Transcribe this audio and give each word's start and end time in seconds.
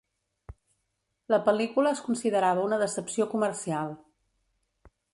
La 1.33 1.39
pel·lícula 1.51 1.93
es 1.97 2.03
considerava 2.09 2.65
una 2.71 2.83
decepció 2.87 3.31
comercial. 3.37 3.97